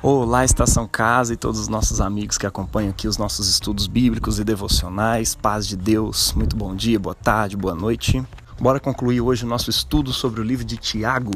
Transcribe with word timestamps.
Olá, 0.00 0.44
Estação 0.44 0.86
Casa 0.86 1.34
e 1.34 1.36
todos 1.36 1.58
os 1.58 1.66
nossos 1.66 2.00
amigos 2.00 2.38
que 2.38 2.46
acompanham 2.46 2.90
aqui 2.90 3.08
os 3.08 3.18
nossos 3.18 3.48
estudos 3.48 3.88
bíblicos 3.88 4.38
e 4.38 4.44
devocionais. 4.44 5.34
Paz 5.34 5.66
de 5.66 5.76
Deus, 5.76 6.32
muito 6.34 6.54
bom 6.54 6.76
dia, 6.76 7.00
boa 7.00 7.16
tarde, 7.16 7.56
boa 7.56 7.74
noite. 7.74 8.22
Bora 8.60 8.78
concluir 8.78 9.20
hoje 9.20 9.44
o 9.44 9.48
nosso 9.48 9.68
estudo 9.70 10.12
sobre 10.12 10.40
o 10.40 10.44
livro 10.44 10.64
de 10.64 10.76
Tiago. 10.76 11.32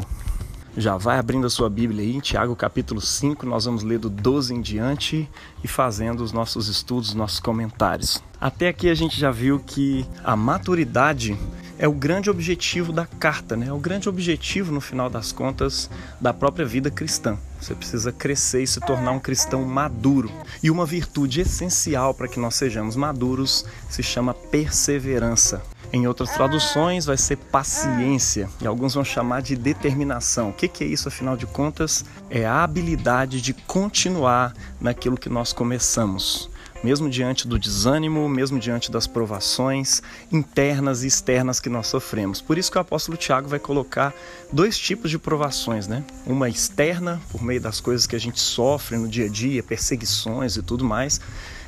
Já 0.76 0.96
vai 0.96 1.18
abrindo 1.18 1.44
a 1.44 1.50
sua 1.50 1.68
Bíblia 1.68 2.02
aí, 2.02 2.14
em 2.14 2.20
Tiago 2.20 2.54
capítulo 2.54 3.00
5, 3.00 3.44
nós 3.44 3.64
vamos 3.64 3.82
ler 3.82 3.98
do 3.98 4.08
12 4.08 4.54
em 4.54 4.60
diante 4.60 5.28
e 5.64 5.66
fazendo 5.66 6.22
os 6.22 6.32
nossos 6.32 6.68
estudos, 6.68 7.14
nossos 7.14 7.40
comentários. 7.40 8.22
Até 8.40 8.68
aqui 8.68 8.88
a 8.88 8.94
gente 8.94 9.18
já 9.18 9.32
viu 9.32 9.58
que 9.58 10.06
a 10.22 10.36
maturidade 10.36 11.36
é 11.82 11.88
o 11.88 11.92
grande 11.92 12.30
objetivo 12.30 12.92
da 12.92 13.04
carta, 13.04 13.56
né? 13.56 13.66
É 13.66 13.72
o 13.72 13.78
grande 13.78 14.08
objetivo, 14.08 14.70
no 14.72 14.80
final 14.80 15.10
das 15.10 15.32
contas, 15.32 15.90
da 16.20 16.32
própria 16.32 16.64
vida 16.64 16.92
cristã. 16.92 17.36
Você 17.60 17.74
precisa 17.74 18.12
crescer 18.12 18.62
e 18.62 18.66
se 18.68 18.78
tornar 18.78 19.10
um 19.10 19.18
cristão 19.18 19.64
maduro. 19.64 20.30
E 20.62 20.70
uma 20.70 20.86
virtude 20.86 21.40
essencial 21.40 22.14
para 22.14 22.28
que 22.28 22.38
nós 22.38 22.54
sejamos 22.54 22.94
maduros 22.94 23.64
se 23.90 24.00
chama 24.00 24.32
perseverança. 24.32 25.60
Em 25.92 26.06
outras 26.06 26.30
traduções, 26.30 27.04
vai 27.04 27.16
ser 27.16 27.36
paciência, 27.36 28.48
e 28.60 28.66
alguns 28.66 28.94
vão 28.94 29.04
chamar 29.04 29.42
de 29.42 29.56
determinação. 29.56 30.50
O 30.50 30.52
que 30.52 30.84
é 30.84 30.86
isso, 30.86 31.08
afinal 31.08 31.36
de 31.36 31.46
contas? 31.46 32.04
É 32.30 32.46
a 32.46 32.62
habilidade 32.62 33.42
de 33.42 33.52
continuar 33.52 34.54
naquilo 34.80 35.18
que 35.18 35.28
nós 35.28 35.52
começamos 35.52 36.48
mesmo 36.82 37.08
diante 37.08 37.46
do 37.46 37.58
desânimo, 37.58 38.28
mesmo 38.28 38.58
diante 38.58 38.90
das 38.90 39.06
provações 39.06 40.02
internas 40.30 41.04
e 41.04 41.06
externas 41.06 41.60
que 41.60 41.68
nós 41.68 41.86
sofremos. 41.86 42.40
Por 42.40 42.58
isso 42.58 42.70
que 42.70 42.78
o 42.78 42.80
apóstolo 42.80 43.16
Tiago 43.16 43.48
vai 43.48 43.58
colocar 43.58 44.12
dois 44.52 44.76
tipos 44.78 45.10
de 45.10 45.18
provações, 45.18 45.86
né? 45.86 46.04
Uma 46.26 46.48
externa, 46.48 47.20
por 47.30 47.42
meio 47.42 47.60
das 47.60 47.80
coisas 47.80 48.06
que 48.06 48.16
a 48.16 48.20
gente 48.20 48.40
sofre 48.40 48.96
no 48.96 49.08
dia 49.08 49.26
a 49.26 49.28
dia, 49.28 49.62
perseguições 49.62 50.56
e 50.56 50.62
tudo 50.62 50.84
mais, 50.84 51.20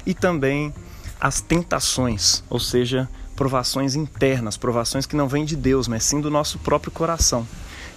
e 0.05 0.12
também 0.12 0.75
as 1.20 1.41
tentações, 1.41 2.42
ou 2.50 2.58
seja, 2.58 3.08
provações 3.36 3.94
internas, 3.94 4.56
provações 4.56 5.06
que 5.06 5.16
não 5.16 5.28
vêm 5.28 5.44
de 5.44 5.56
Deus, 5.56 5.88
mas 5.88 6.05
sim 6.05 6.20
do 6.20 6.31
nosso 6.31 6.58
próprio 6.58 6.92
coração. 6.92 7.47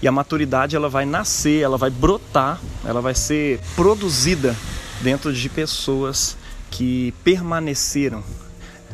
E 0.02 0.08
a 0.08 0.11
maturidade 0.11 0.75
ela 0.75 0.89
vai 0.89 1.06
nascer, 1.06 1.61
ela 1.61 1.78
vai 1.78 1.89
brotar, 1.89 2.61
ela 2.86 3.02
vai 3.02 3.16
ser 3.16 3.59
produzida 3.75 4.56
dentro 5.02 5.34
de 5.34 5.50
pessoas 5.50 6.38
que 6.69 7.13
permaneceram 7.23 8.23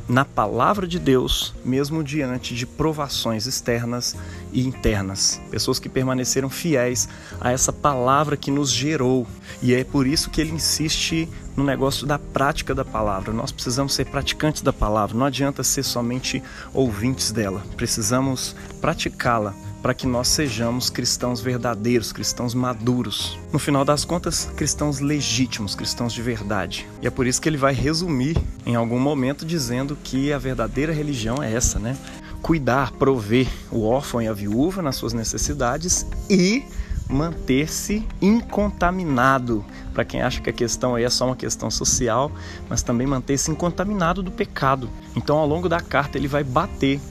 na 0.07 0.25
palavra 0.25 0.85
de 0.85 0.99
Deus, 0.99 1.53
mesmo 1.63 2.03
diante 2.03 2.53
de 2.53 2.65
provações 2.65 3.45
externas 3.45 4.15
e 4.51 4.65
internas. 4.65 5.41
Pessoas 5.49 5.79
que 5.79 5.87
permaneceram 5.87 6.49
fiéis 6.49 7.07
a 7.39 7.51
essa 7.51 7.71
palavra 7.71 8.35
que 8.35 8.51
nos 8.51 8.69
gerou. 8.69 9.25
E 9.61 9.73
é 9.73 9.83
por 9.83 10.05
isso 10.05 10.29
que 10.29 10.41
ele 10.41 10.51
insiste 10.51 11.29
no 11.55 11.63
negócio 11.63 12.05
da 12.05 12.19
prática 12.19 12.75
da 12.75 12.83
palavra. 12.83 13.31
Nós 13.31 13.51
precisamos 13.51 13.93
ser 13.93 14.05
praticantes 14.05 14.61
da 14.61 14.73
palavra, 14.73 15.17
não 15.17 15.25
adianta 15.25 15.63
ser 15.63 15.83
somente 15.83 16.43
ouvintes 16.73 17.31
dela. 17.31 17.63
Precisamos 17.77 18.55
praticá-la 18.81 19.53
para 19.83 19.93
que 19.93 20.07
nós 20.07 20.29
sejamos 20.29 20.89
cristãos 20.89 21.41
verdadeiros, 21.41 22.13
cristãos 22.13 22.53
maduros. 22.53 23.37
No 23.51 23.59
final 23.59 23.83
das 23.83 24.05
contas, 24.05 24.49
cristãos 24.55 25.01
legítimos, 25.01 25.75
cristãos 25.75 26.13
de 26.13 26.21
verdade. 26.21 26.87
E 27.01 27.07
é 27.07 27.09
por 27.09 27.27
isso 27.27 27.41
que 27.41 27.49
ele 27.49 27.57
vai 27.57 27.73
resumir 27.73 28.37
em 28.65 28.75
algum 28.75 28.97
momento 28.97 29.45
dizendo 29.45 29.97
que 30.01 30.31
a 30.31 30.37
verdadeira 30.37 30.93
religião 30.93 31.43
é 31.43 31.53
essa, 31.53 31.79
né? 31.79 31.97
Cuidar, 32.41 32.93
prover 32.93 33.49
o 33.69 33.85
órfão 33.85 34.21
e 34.21 34.27
a 34.27 34.33
viúva 34.33 34.81
nas 34.81 34.95
suas 34.95 35.11
necessidades 35.11 36.05
e 36.29 36.63
manter-se 37.09 38.07
incontaminado. 38.21 39.65
Para 39.93 40.05
quem 40.05 40.21
acha 40.21 40.39
que 40.39 40.49
a 40.49 40.53
questão 40.53 40.95
aí 40.95 41.03
é 41.03 41.09
só 41.09 41.25
uma 41.25 41.35
questão 41.35 41.69
social, 41.69 42.31
mas 42.69 42.81
também 42.81 43.05
manter-se 43.05 43.51
incontaminado 43.51 44.23
do 44.23 44.31
pecado. 44.31 44.89
Então, 45.13 45.37
ao 45.37 45.47
longo 45.47 45.67
da 45.67 45.81
carta, 45.81 46.17
ele 46.17 46.27
vai 46.29 46.43
bater 46.43 47.01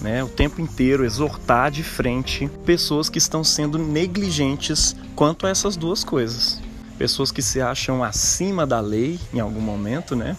né, 0.00 0.22
o 0.22 0.28
tempo 0.28 0.60
inteiro 0.60 1.04
exortar 1.04 1.70
de 1.70 1.82
frente 1.82 2.48
pessoas 2.64 3.08
que 3.08 3.18
estão 3.18 3.42
sendo 3.42 3.78
negligentes 3.78 4.94
quanto 5.14 5.46
a 5.46 5.50
essas 5.50 5.76
duas 5.76 6.04
coisas. 6.04 6.60
Pessoas 6.98 7.30
que 7.30 7.42
se 7.42 7.60
acham 7.60 8.02
acima 8.02 8.66
da 8.66 8.80
lei 8.80 9.18
em 9.32 9.40
algum 9.40 9.60
momento, 9.60 10.16
né? 10.16 10.36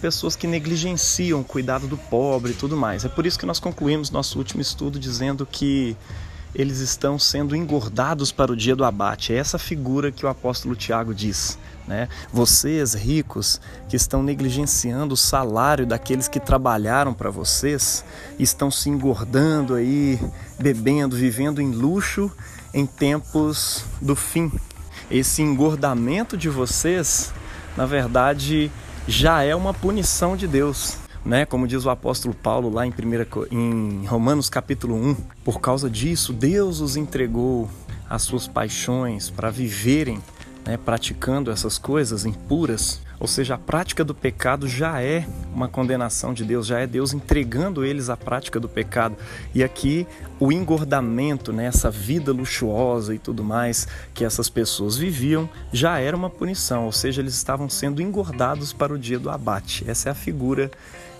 Pessoas 0.00 0.34
que 0.34 0.46
negligenciam 0.46 1.40
o 1.40 1.44
cuidado 1.44 1.86
do 1.86 1.96
pobre 1.96 2.52
e 2.52 2.54
tudo 2.54 2.76
mais. 2.76 3.04
É 3.04 3.08
por 3.08 3.26
isso 3.26 3.38
que 3.38 3.46
nós 3.46 3.60
concluímos 3.60 4.10
nosso 4.10 4.38
último 4.38 4.60
estudo 4.60 4.98
dizendo 4.98 5.46
que 5.46 5.96
eles 6.54 6.78
estão 6.78 7.18
sendo 7.18 7.54
engordados 7.54 8.32
para 8.32 8.52
o 8.52 8.56
dia 8.56 8.74
do 8.74 8.84
abate. 8.84 9.32
É 9.32 9.36
essa 9.36 9.58
figura 9.58 10.10
que 10.10 10.24
o 10.24 10.28
apóstolo 10.28 10.74
Tiago 10.74 11.14
diz. 11.14 11.58
Né? 11.86 12.08
Vocês, 12.32 12.94
ricos, 12.94 13.60
que 13.88 13.96
estão 13.96 14.22
negligenciando 14.22 15.14
o 15.14 15.16
salário 15.16 15.86
daqueles 15.86 16.28
que 16.28 16.38
trabalharam 16.38 17.12
para 17.12 17.30
vocês, 17.30 18.04
estão 18.38 18.70
se 18.70 18.88
engordando 18.88 19.74
aí, 19.74 20.20
bebendo, 20.58 21.16
vivendo 21.16 21.60
em 21.60 21.70
luxo 21.70 22.30
em 22.72 22.86
tempos 22.86 23.84
do 24.00 24.14
fim. 24.14 24.52
Esse 25.10 25.42
engordamento 25.42 26.36
de 26.36 26.48
vocês, 26.48 27.32
na 27.76 27.86
verdade, 27.86 28.70
já 29.08 29.42
é 29.42 29.54
uma 29.54 29.74
punição 29.74 30.36
de 30.36 30.46
Deus. 30.46 30.99
Né? 31.24 31.44
Como 31.44 31.66
diz 31.68 31.84
o 31.84 31.90
apóstolo 31.90 32.34
Paulo 32.34 32.70
lá 32.70 32.86
em, 32.86 32.92
primeira, 32.92 33.26
em 33.50 34.06
Romanos 34.06 34.48
capítulo 34.48 34.94
1, 34.94 35.14
por 35.44 35.60
causa 35.60 35.90
disso, 35.90 36.32
Deus 36.32 36.80
os 36.80 36.96
entregou 36.96 37.68
às 38.08 38.22
suas 38.22 38.48
paixões 38.48 39.28
para 39.30 39.50
viverem 39.50 40.20
né, 40.64 40.76
praticando 40.76 41.50
essas 41.50 41.78
coisas 41.78 42.24
impuras, 42.24 43.00
ou 43.18 43.26
seja, 43.26 43.54
a 43.54 43.58
prática 43.58 44.02
do 44.02 44.14
pecado 44.14 44.66
já 44.66 45.02
é 45.02 45.26
uma 45.54 45.68
condenação 45.68 46.32
de 46.32 46.44
Deus, 46.44 46.66
já 46.66 46.78
é 46.78 46.86
Deus 46.86 47.12
entregando 47.12 47.84
eles 47.84 48.08
à 48.08 48.16
prática 48.16 48.58
do 48.58 48.68
pecado. 48.68 49.16
E 49.54 49.62
aqui 49.62 50.06
o 50.38 50.50
engordamento, 50.50 51.52
né, 51.52 51.66
essa 51.66 51.90
vida 51.90 52.32
luxuosa 52.32 53.14
e 53.14 53.18
tudo 53.18 53.44
mais 53.44 53.86
que 54.14 54.24
essas 54.24 54.48
pessoas 54.48 54.96
viviam, 54.96 55.48
já 55.72 55.98
era 55.98 56.16
uma 56.16 56.30
punição, 56.30 56.86
ou 56.86 56.92
seja, 56.92 57.20
eles 57.20 57.34
estavam 57.34 57.68
sendo 57.68 58.00
engordados 58.00 58.72
para 58.72 58.92
o 58.92 58.98
dia 58.98 59.18
do 59.18 59.28
abate. 59.28 59.84
Essa 59.86 60.08
é 60.08 60.12
a 60.12 60.14
figura 60.14 60.70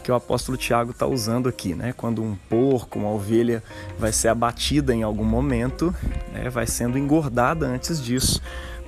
que 0.02 0.10
o 0.10 0.14
apóstolo 0.14 0.56
Tiago 0.56 0.90
está 0.90 1.06
usando 1.06 1.48
aqui, 1.48 1.74
né? 1.74 1.92
Quando 1.96 2.22
um 2.22 2.34
porco, 2.48 2.98
uma 2.98 3.10
ovelha 3.10 3.62
vai 3.98 4.12
ser 4.12 4.28
abatida 4.28 4.94
em 4.94 5.02
algum 5.02 5.24
momento, 5.24 5.94
né? 6.32 6.48
vai 6.48 6.66
sendo 6.66 6.98
engordada 6.98 7.66
antes 7.66 8.02
disso 8.02 8.40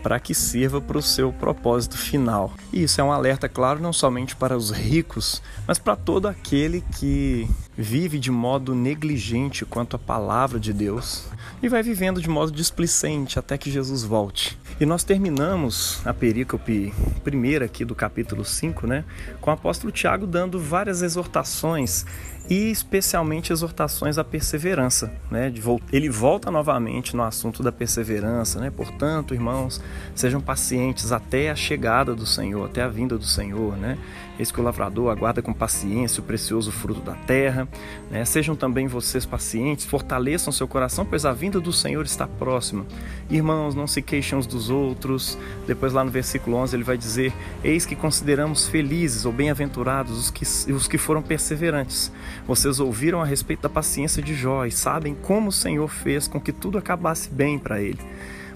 para 0.03 0.19
que 0.19 0.35
sirva 0.35 0.81
para 0.81 0.99
o 0.99 1.03
seu 1.03 1.33
propósito 1.33 1.97
final. 1.97 2.53
E 2.73 2.83
isso 2.83 3.01
é 3.01 3.05
um 3.05 3.13
alerta, 3.13 3.49
claro, 3.49 3.81
não 3.81 3.93
somente 3.93 4.35
para 4.35 4.57
os 4.57 4.71
ricos, 4.71 5.43
mas 5.67 5.79
para 5.79 5.97
todo 5.97 6.27
aquele 6.27 6.83
que 6.99 7.49
vive 7.77 8.19
de 8.19 8.31
modo 8.31 8.75
negligente 8.75 9.65
quanto 9.65 9.97
à 9.97 9.99
palavra 9.99 10.61
de 10.61 10.73
Deus 10.73 11.27
e 11.63 11.69
vai 11.69 11.83
vivendo 11.83 12.21
de 12.21 12.29
modo 12.29 12.53
displicente 12.53 13.39
até 13.39 13.57
que 13.57 13.71
Jesus 13.71 14.03
volte. 14.03 14.59
E 14.81 14.85
nós 14.85 15.05
terminamos 15.05 16.05
a 16.05 16.13
perícope 16.13 16.93
primeira 17.23 17.67
aqui 17.67 17.85
do 17.85 17.95
capítulo 17.95 18.45
5, 18.45 18.87
né, 18.87 19.05
com 19.41 19.51
o 19.51 19.55
apóstolo 19.55 19.93
Tiago 19.93 20.27
dando 20.27 20.59
várias 20.59 21.03
exortações 21.03 22.05
e 22.49 22.71
especialmente 22.71 23.53
exortações 23.53 24.19
à 24.19 24.25
perseverança, 24.25 25.13
né? 25.31 25.53
Ele 25.93 26.09
volta 26.09 26.51
novamente 26.51 27.17
no 27.17 27.23
assunto 27.23 27.63
da 27.63 27.73
perseverança, 27.73 28.61
né? 28.61 28.71
Portanto, 28.71 29.35
irmãos, 29.35 29.81
sejam 30.15 30.41
pacientes 30.41 31.13
até 31.13 31.51
a 31.51 31.55
chegada 31.55 32.15
do 32.15 32.27
Senhor, 32.27 32.67
até 32.67 32.83
a 32.83 32.89
vinda 32.89 33.17
do 33.17 33.25
Senhor, 33.25 33.77
né? 33.77 33.99
Eis 34.39 34.51
que 34.51 34.61
o 34.61 34.63
lavrador 34.63 35.11
aguarda 35.11 35.43
com 35.43 35.53
paciência 35.53 36.21
o 36.21 36.25
precioso 36.25 36.73
fruto 36.73 37.01
da 37.01 37.15
terra, 37.15 37.69
né? 38.11 38.25
Sejam 38.25 38.57
também 38.57 38.87
vocês 38.87 39.27
pacientes, 39.27 39.85
fortaleçam 39.85 40.53
seu 40.53 40.67
coração, 40.67 41.05
pois 41.05 41.25
a 41.25 41.33
vinda 41.33 41.61
do 41.61 41.73
Senhor 41.73 42.05
está 42.05 42.27
próxima. 42.27 42.87
Irmãos, 43.31 43.75
não 43.75 43.87
se 43.87 44.03
queixem 44.03 44.39
uns 44.39 44.47
dos 44.47 44.71
outros. 44.71 45.39
Depois 45.67 45.93
lá 45.93 46.05
no 46.05 46.11
versículo 46.11 46.57
11 46.57 46.77
ele 46.77 46.85
vai 46.85 46.97
dizer: 46.97 47.33
Eis 47.63 47.87
que 47.87 47.95
consideramos 47.95 48.69
felizes 48.69 49.25
ou 49.25 49.33
bem-aventurados 49.33 50.19
os 50.19 50.31
que, 50.31 50.73
os 50.73 50.89
que 50.89 50.99
foram 50.99 51.23
perseverantes 51.23 52.13
vocês 52.47 52.81
ouviram 52.81 53.21
a 53.21 53.25
respeito 53.25 53.63
da 53.63 53.69
paciência 53.69 54.23
de 54.23 54.35
Jó 54.35 54.65
e 54.65 54.71
sabem 54.71 55.15
como 55.15 55.49
o 55.49 55.53
Senhor 55.53 55.89
fez 55.89 56.27
com 56.27 56.41
que 56.41 56.53
tudo 56.53 56.79
acabasse 56.79 57.31
bem 57.31 57.59
para 57.59 57.81
ele. 57.81 58.01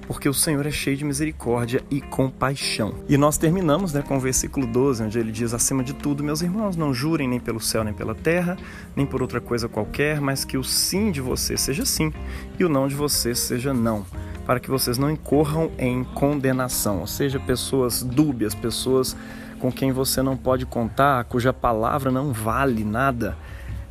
Porque 0.06 0.28
o 0.28 0.34
Senhor 0.34 0.64
é 0.66 0.70
cheio 0.70 0.96
de 0.96 1.04
misericórdia 1.04 1.82
e 1.90 2.00
compaixão. 2.00 2.94
E 3.08 3.16
nós 3.16 3.36
terminamos 3.36 3.92
né, 3.92 4.02
com 4.02 4.16
o 4.16 4.20
versículo 4.20 4.66
12, 4.66 5.02
onde 5.02 5.18
ele 5.18 5.32
diz: 5.32 5.52
Acima 5.52 5.82
de 5.82 5.94
tudo, 5.94 6.22
meus 6.22 6.42
irmãos, 6.42 6.76
não 6.76 6.94
jurem 6.94 7.28
nem 7.28 7.40
pelo 7.40 7.60
céu 7.60 7.82
nem 7.82 7.92
pela 7.92 8.14
terra, 8.14 8.56
nem 8.94 9.04
por 9.04 9.20
outra 9.20 9.40
coisa 9.40 9.68
qualquer, 9.68 10.20
mas 10.20 10.44
que 10.44 10.56
o 10.56 10.64
sim 10.64 11.10
de 11.10 11.20
vocês 11.20 11.60
seja 11.60 11.84
sim 11.84 12.12
e 12.58 12.64
o 12.64 12.68
não 12.68 12.86
de 12.86 12.94
vocês 12.94 13.38
seja 13.38 13.74
não 13.74 14.06
para 14.46 14.60
que 14.60 14.70
vocês 14.70 14.96
não 14.96 15.10
incorram 15.10 15.72
em 15.76 16.04
condenação, 16.04 17.00
ou 17.00 17.06
seja, 17.06 17.40
pessoas 17.40 18.00
dúbias, 18.00 18.54
pessoas 18.54 19.16
com 19.58 19.72
quem 19.72 19.90
você 19.90 20.22
não 20.22 20.36
pode 20.36 20.64
contar, 20.64 21.24
cuja 21.24 21.52
palavra 21.52 22.12
não 22.12 22.32
vale 22.32 22.84
nada 22.84 23.36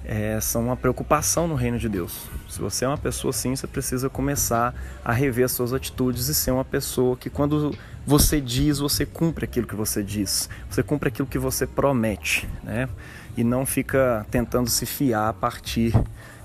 é, 0.08 0.40
são 0.40 0.66
uma 0.66 0.78
preocupação 0.78 1.48
no 1.48 1.56
reino 1.56 1.80
de 1.80 1.90
Deus. 1.90 2.28
Se 2.48 2.60
você 2.60 2.86
é 2.86 2.88
uma 2.88 2.98
pessoa 2.98 3.32
assim, 3.32 3.56
você 3.56 3.68
precisa 3.68 4.10
começar 4.10 4.74
a 5.04 5.12
rever 5.12 5.46
as 5.46 5.52
suas 5.52 5.74
atitudes 5.74 6.28
e 6.28 6.36
ser 6.36 6.52
uma 6.52 6.66
pessoa 6.66 7.18
que, 7.18 7.30
quando 7.30 7.76
você 8.06 8.40
diz, 8.40 8.80
você 8.80 9.06
cumpre 9.06 9.46
aquilo 9.46 9.68
que 9.68 9.76
você 9.76 10.04
diz, 10.04 10.50
você 10.70 10.84
cumpre 10.84 11.10
aquilo 11.10 11.28
que 11.28 11.40
você 11.40 11.66
promete, 11.66 12.48
né? 12.64 12.88
E 13.36 13.44
não 13.44 13.66
fica 13.66 14.26
tentando 14.30 14.70
se 14.70 14.86
fiar 14.86 15.30
a 15.30 15.34
partir 15.34 15.94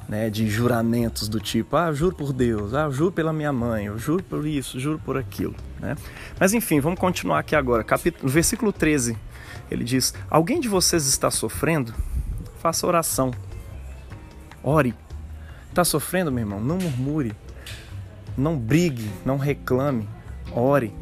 né, 0.08 0.28
de 0.28 0.48
juramentos 0.48 1.28
do 1.28 1.38
tipo, 1.38 1.76
ah, 1.76 1.92
juro 1.92 2.16
por 2.16 2.32
Deus, 2.32 2.74
ah, 2.74 2.90
juro 2.90 3.12
pela 3.12 3.32
minha 3.32 3.52
mãe, 3.52 3.86
eu 3.86 3.96
juro 3.96 4.24
por 4.24 4.44
isso, 4.44 4.80
juro 4.80 4.98
por 5.04 5.16
aquilo. 5.16 5.54
Né? 5.78 5.94
Mas 6.38 6.52
enfim, 6.52 6.80
vamos 6.80 6.98
continuar 6.98 7.38
aqui 7.38 7.54
agora. 7.54 7.84
Capítulo, 7.84 8.28
versículo 8.28 8.72
13, 8.72 9.16
ele 9.70 9.84
diz: 9.84 10.12
Alguém 10.28 10.60
de 10.60 10.68
vocês 10.68 11.06
está 11.06 11.30
sofrendo? 11.30 11.94
Faça 12.60 12.86
oração. 12.86 13.30
Ore. 14.62 14.94
Está 15.68 15.84
sofrendo, 15.84 16.30
meu 16.32 16.42
irmão? 16.42 16.60
Não 16.60 16.76
murmure. 16.76 17.34
Não 18.36 18.58
brigue, 18.58 19.10
não 19.24 19.36
reclame. 19.36 20.08
Ore. 20.52 20.94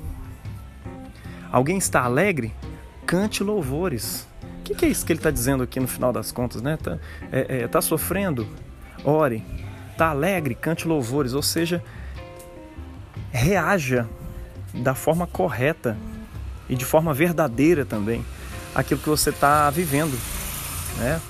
Alguém 1.51 1.79
está 1.79 2.03
alegre? 2.03 2.55
Cante 3.07 3.43
louvores. 3.43 4.27
O 4.61 4.63
que, 4.65 4.75
que 4.75 4.85
é 4.85 4.89
isso 4.89 5.05
que 5.05 5.13
ele 5.13 5.19
está 5.19 5.31
dizendo 5.31 5.63
aqui 5.63 5.81
no 5.81 5.89
final 5.89 6.13
das 6.13 6.31
contas, 6.31 6.61
né? 6.61 6.75
Está 6.75 6.99
é, 7.33 7.63
é, 7.63 7.69
tá 7.69 7.81
sofrendo? 7.81 8.47
ore, 9.05 9.45
tá 9.97 10.09
alegre, 10.11 10.55
cante 10.55 10.87
louvores, 10.87 11.35
ou 11.35 11.43
seja, 11.43 11.83
reaja 13.31 14.09
da 14.75 14.95
forma 14.95 15.27
correta 15.27 15.97
e 16.69 16.77
de 16.77 16.85
forma 16.85 17.15
verdadeira 17.15 17.85
também 17.85 18.25
aquilo 18.75 19.01
que 19.01 19.09
você 19.09 19.31
está 19.31 19.71
vivendo, 19.71 20.19
né? 20.99 21.21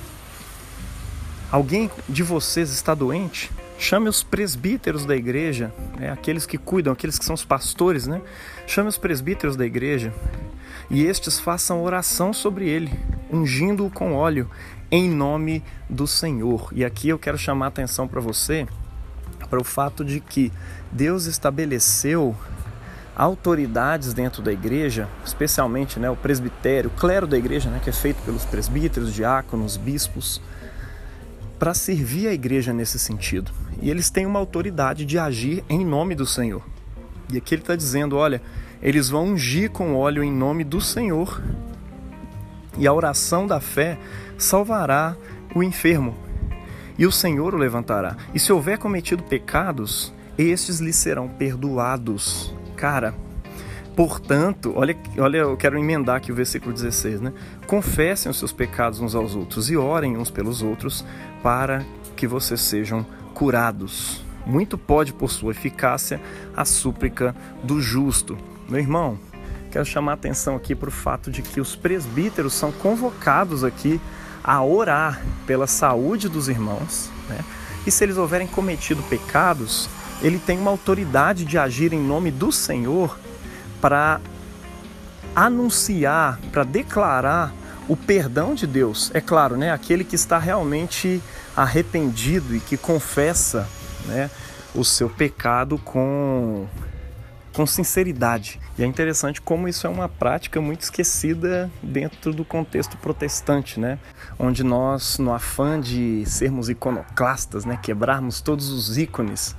Alguém 1.51 1.91
de 2.07 2.23
vocês 2.23 2.71
está 2.71 2.95
doente? 2.95 3.51
Chame 3.79 4.09
os 4.09 4.23
presbíteros 4.23 5.07
da 5.07 5.17
igreja, 5.17 5.73
né? 5.99 6.11
aqueles 6.11 6.45
que 6.45 6.59
cuidam, 6.59 6.93
aqueles 6.93 7.19
que 7.19 7.25
são 7.25 7.35
os 7.35 7.45
pastores, 7.45 8.07
né? 8.07 8.21
Chame 8.67 8.89
os 8.89 8.99
presbíteros 8.99 9.57
da 9.57 9.65
igreja 9.65 10.13
e 10.91 11.05
estes 11.05 11.39
façam 11.39 11.83
oração 11.83 12.33
sobre 12.33 12.69
ele, 12.69 12.93
ungindo-o 13.31 13.91
com 13.91 14.15
óleo 14.15 14.51
em 14.91 15.09
nome 15.09 15.63
do 15.89 16.07
Senhor. 16.07 16.71
E 16.73 16.85
aqui 16.85 17.09
eu 17.09 17.19
quero 17.19 17.39
chamar 17.39 17.67
a 17.67 17.69
atenção 17.69 18.07
para 18.07 18.21
você 18.21 18.67
para 19.49 19.61
o 19.61 19.65
fato 19.65 20.05
de 20.05 20.21
que 20.21 20.53
Deus 20.93 21.25
estabeleceu 21.25 22.37
autoridades 23.17 24.13
dentro 24.13 24.43
da 24.43 24.53
igreja, 24.53 25.09
especialmente 25.25 25.99
né, 25.99 26.11
o 26.11 26.17
presbitério, 26.17 26.91
o 26.95 27.01
clero 27.01 27.27
da 27.27 27.39
igreja, 27.39 27.71
né, 27.71 27.81
que 27.83 27.91
é 27.91 27.93
feito 27.93 28.23
pelos 28.23 28.45
presbíteros, 28.45 29.13
diáconos, 29.13 29.77
bispos, 29.77 30.41
para 31.59 31.75
servir 31.75 32.29
a 32.29 32.33
igreja 32.33 32.73
nesse 32.73 32.99
sentido. 32.99 33.51
E 33.81 33.91
eles 33.91 34.11
têm 34.11 34.27
uma 34.27 34.39
autoridade 34.39 35.05
de 35.05 35.19
agir 35.19 35.65
em 35.69 35.85
nome 35.85 36.15
do 36.15 36.27
Senhor. 36.27 36.63
E 37.33 37.37
aqui 37.37 37.55
ele 37.55 37.63
está 37.63 37.77
dizendo: 37.77 38.17
olha, 38.17 38.41
eles 38.83 39.09
vão 39.09 39.27
ungir 39.27 39.71
com 39.71 39.95
óleo 39.95 40.23
em 40.23 40.33
nome 40.33 40.65
do 40.65 40.81
Senhor, 40.81 41.43
e 42.77 42.87
a 42.87 42.93
oração 42.93 43.47
da 43.47 43.61
fé 43.61 43.99
salvará 44.37 45.17
o 45.55 45.63
enfermo, 45.63 46.15
e 46.97 47.07
o 47.07 47.13
Senhor 47.13 47.55
o 47.55 47.59
levantará. 47.59 48.17
E 48.35 48.39
se 48.39 48.53
houver 48.53 48.79
cometido 48.79 49.23
pecados, 49.23 50.13
estes 50.37 50.79
lhe 50.79 50.93
serão 50.93 51.29
perdoados. 51.29 52.55
Cara, 52.77 53.15
portanto, 53.99 54.75
olha, 54.77 54.97
olha, 55.19 55.39
eu 55.39 55.57
quero 55.57 55.77
emendar 55.77 56.15
aqui 56.15 56.31
o 56.31 56.35
versículo 56.37 56.73
16, 56.73 57.21
né? 57.21 57.33
Confessem 57.67 58.31
os 58.31 58.39
seus 58.39 58.53
pecados 58.53 59.01
uns 59.01 59.13
aos 59.13 59.35
outros 59.35 59.69
e 59.71 59.77
orem 59.77 60.17
uns 60.17 60.31
pelos 60.31 60.63
outros 60.63 61.05
para 61.43 61.85
que 62.15 62.25
vocês 62.25 62.61
sejam 62.61 63.05
curados. 63.35 64.23
Muito 64.47 64.79
pode, 64.79 65.13
por 65.13 65.33
sua 65.33 65.51
eficácia, 65.51 66.21
a 66.57 66.65
súplica 66.65 67.35
do 67.65 67.81
justo. 67.81 68.39
Meu 68.69 68.79
irmão, 68.79 69.19
quero 69.69 69.85
chamar 69.85 70.13
a 70.13 70.15
atenção 70.15 70.55
aqui 70.55 70.77
para 70.77 70.91
o 70.91 70.93
fato 70.93 71.29
de 71.29 71.43
que 71.43 71.61
os 71.61 71.75
presbíteros 71.75 72.55
são 72.55 72.71
convocados 72.71 73.65
aqui 73.65 74.01
a 74.45 74.63
orar 74.63 75.21
pela 75.45 75.67
saúde 75.67 76.29
dos 76.29 76.49
irmãos, 76.49 77.11
né? 77.29 77.45
e 77.85 77.91
se 77.91 78.05
eles 78.05 78.17
houverem 78.17 78.47
cometido 78.47 79.03
pecados, 79.03 79.91
ele 80.23 80.39
tem 80.39 80.57
uma 80.57 80.71
autoridade 80.71 81.45
de 81.45 81.59
agir 81.59 81.93
em 81.93 82.01
nome 82.01 82.31
do 82.31 82.53
Senhor 82.53 83.19
para 83.81 84.21
anunciar, 85.35 86.39
para 86.53 86.65
declarar 86.65 87.53
o 87.89 87.97
perdão 87.97 88.55
de 88.55 88.67
Deus. 88.67 89.11
É 89.15 89.21
claro, 89.21 89.57
né? 89.57 89.73
Aquele 89.73 90.05
que 90.05 90.15
está 90.15 90.39
realmente 90.39 91.23
arrependido 91.57 92.55
e 92.55 92.61
que 92.61 92.77
confessa, 92.77 93.67
né, 94.07 94.31
o 94.75 94.85
seu 94.85 95.09
pecado 95.09 95.79
com 95.79 96.67
com 97.59 97.67
sinceridade. 97.67 98.61
E 98.79 98.85
é 98.85 98.87
interessante 98.87 99.41
como 99.43 99.67
isso 99.67 99.85
é 99.85 99.91
uma 99.91 100.09
prática 100.09 100.61
muito 100.61 100.83
esquecida 100.83 101.69
dentro 101.83 102.33
do 102.33 102.45
contexto 102.45 102.97
protestante, 102.99 103.81
né? 103.81 103.99
Onde 104.39 104.63
nós, 104.63 105.19
no 105.19 105.35
afã 105.35 105.81
de 105.81 106.23
sermos 106.25 106.69
iconoclastas, 106.69 107.65
né, 107.65 107.77
quebrarmos 107.83 108.41
todos 108.41 108.71
os 108.71 108.97
ícones 108.97 109.57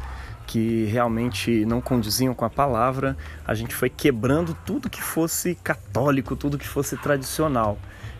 que 0.49 0.85
realmente 0.85 1.63
não 1.63 1.79
condiziam 1.79 2.33
com 2.33 2.43
a 2.43 2.49
palavra, 2.49 3.15
a 3.45 3.53
gente 3.53 3.75
foi 3.75 3.87
quebrando 3.87 4.57
tudo 4.65 4.89
que 4.89 4.99
fosse 4.99 5.53
católico, 5.53 6.35
tudo 6.35 6.57
que 6.57 6.67
fosse 6.67 6.97
tradicional. 6.97 7.77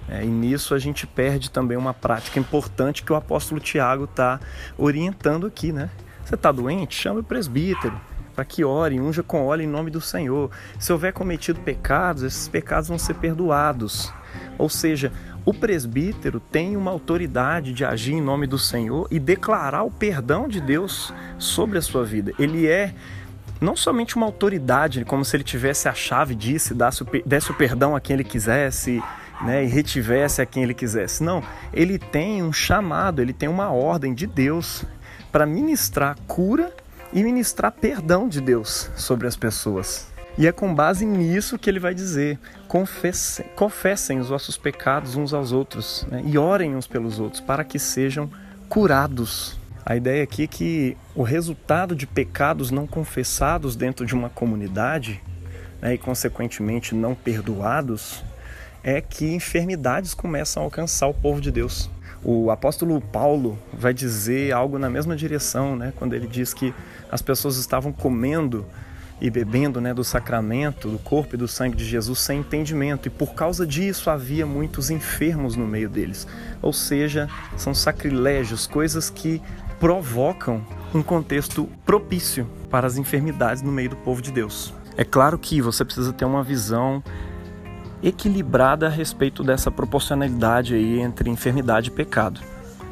É, 0.08 0.24
e 0.24 0.28
nisso 0.28 0.76
a 0.76 0.80
gente 0.80 1.08
perde 1.08 1.50
também 1.50 1.76
uma 1.76 1.92
prática 1.92 2.40
importante 2.40 3.02
que 3.02 3.12
o 3.12 3.16
apóstolo 3.16 3.60
Tiago 3.60 4.04
está 4.04 4.40
orientando 4.78 5.48
aqui, 5.48 5.72
né? 5.72 5.90
Você 6.24 6.36
está 6.36 6.52
doente? 6.52 6.94
Chame 6.94 7.22
o 7.22 7.24
presbítero 7.24 8.00
para 8.36 8.46
que 8.46 8.64
ore, 8.64 9.02
unja 9.02 9.24
com 9.24 9.48
óleo 9.48 9.64
em 9.64 9.68
nome 9.68 9.90
do 9.90 10.00
Senhor. 10.00 10.52
Se 10.78 10.94
houver 10.94 11.12
cometido 11.12 11.60
pecados, 11.62 12.22
esses 12.22 12.48
pecados 12.48 12.90
vão 12.90 13.00
ser 13.00 13.16
perdoados. 13.16 14.14
Ou 14.60 14.70
seja, 14.70 15.12
o 15.46 15.54
presbítero 15.54 16.40
tem 16.40 16.78
uma 16.78 16.92
autoridade 16.92 17.74
de 17.74 17.84
agir 17.84 18.14
em 18.14 18.22
nome 18.22 18.46
do 18.46 18.60
Senhor 18.60 19.08
e 19.10 19.18
declarar 19.18 19.84
o 19.84 19.90
perdão 19.90 20.48
de 20.48 20.62
Deus 20.62 21.12
sobre 21.40 21.80
a 21.80 21.82
sua 21.82 22.04
vida. 22.04 22.34
Ele 22.38 22.68
é 22.68 22.94
não 23.62 23.76
somente 23.76 24.16
uma 24.16 24.26
autoridade, 24.26 25.04
como 25.06 25.26
se 25.26 25.36
ele 25.36 25.44
tivesse 25.44 25.90
a 25.90 25.94
chave 25.94 26.36
disso, 26.36 26.76
desse 27.26 27.52
o 27.52 27.54
perdão 27.54 27.96
a 27.96 28.02
quem 28.02 28.14
ele 28.14 28.24
quisesse, 28.24 29.02
né, 29.42 29.64
e 29.64 29.68
retivesse 29.68 30.42
a 30.42 30.46
quem 30.46 30.64
ele 30.64 30.74
quisesse. 30.74 31.24
Não, 31.24 31.42
ele 31.74 31.98
tem 31.98 32.44
um 32.44 32.54
chamado, 32.54 33.22
ele 33.22 33.34
tem 33.34 33.50
uma 33.50 33.72
ordem 33.72 34.14
de 34.14 34.28
Deus 34.28 34.84
para 35.32 35.46
ministrar 35.46 36.18
cura 36.28 36.74
e 37.12 37.24
ministrar 37.24 37.72
perdão 37.72 38.28
de 38.28 38.42
Deus 38.42 38.90
sobre 38.96 39.28
as 39.28 39.36
pessoas. 39.36 40.09
E 40.40 40.48
é 40.48 40.54
com 40.54 40.74
base 40.74 41.06
nisso 41.06 41.60
que 41.60 41.70
ele 41.70 41.82
vai 41.82 41.94
dizer: 41.94 42.40
confessem, 42.66 43.46
confessem 43.58 44.20
os 44.20 44.30
vossos 44.30 44.58
pecados 44.58 45.18
uns 45.18 45.34
aos 45.34 45.52
outros 45.52 46.08
né? 46.10 46.24
e 46.26 46.38
orem 46.38 46.78
uns 46.78 46.88
pelos 46.88 47.20
outros 47.20 47.42
para 47.42 47.66
que 47.66 47.78
sejam 47.78 48.32
curados. 48.70 49.60
A 49.86 49.98
ideia 49.98 50.24
aqui 50.24 50.44
é 50.44 50.48
que 50.48 50.98
o 51.14 51.24
resultado 51.24 51.94
de 51.94 52.08
pecados 52.08 52.72
não 52.72 52.88
confessados 52.88 53.76
dentro 53.76 54.06
de 54.06 54.14
uma 54.14 54.30
comunidade 54.30 55.22
né, 55.82 55.96
e, 55.96 55.98
consequentemente, 55.98 56.96
não 56.96 57.14
perdoados 57.14 58.24
é 58.82 59.02
que 59.02 59.34
enfermidades 59.34 60.14
começam 60.14 60.64
a 60.64 60.66
alcançar 60.66 61.08
o 61.08 61.14
povo 61.14 61.42
de 61.42 61.52
Deus. 61.52 61.90
O 62.24 62.50
apóstolo 62.50 63.02
Paulo 63.02 63.58
vai 63.74 63.94
dizer 63.94 64.54
algo 64.54 64.80
na 64.80 64.90
mesma 64.90 65.16
direção, 65.18 65.76
né, 65.76 65.92
quando 65.98 66.14
ele 66.14 66.28
diz 66.28 66.54
que 66.54 66.74
as 67.12 67.22
pessoas 67.22 67.58
estavam 67.58 67.92
comendo 67.92 68.66
e 69.22 69.30
bebendo 69.30 69.82
né, 69.82 69.94
do 69.94 70.04
sacramento, 70.04 70.90
do 70.90 71.00
corpo 71.00 71.36
e 71.36 71.38
do 71.38 71.48
sangue 71.48 71.76
de 71.76 71.86
Jesus 71.86 72.20
sem 72.20 72.40
entendimento, 72.40 73.08
e 73.08 73.10
por 73.10 73.34
causa 73.34 73.66
disso 73.66 74.10
havia 74.10 74.46
muitos 74.46 74.90
enfermos 74.90 75.56
no 75.56 75.68
meio 75.68 75.90
deles. 75.90 76.28
Ou 76.62 76.72
seja, 76.72 77.28
são 77.58 77.74
sacrilégios, 77.74 78.66
coisas 78.66 79.10
que 79.10 79.42
provocam 79.80 80.62
um 80.94 81.02
contexto 81.02 81.70
propício 81.86 82.48
para 82.70 82.88
as 82.88 82.98
enfermidades 82.98 83.62
no 83.62 83.72
meio 83.72 83.90
do 83.90 83.96
povo 83.98 84.22
de 84.22 84.32
Deus. 84.32 84.74
É 84.98 85.06
claro 85.06 85.38
que 85.38 85.62
você 85.62 85.86
precisa 85.86 86.12
ter 86.12 86.26
uma 86.26 86.44
visão 86.44 87.04
equilibrada 88.02 88.88
a 88.88 88.90
respeito 88.90 89.44
dessa 89.44 89.70
proporcionalidade 89.70 90.74
aí 90.74 91.00
entre 91.00 91.30
enfermidade 91.30 91.90
e 91.90 91.92
pecado. 91.92 92.42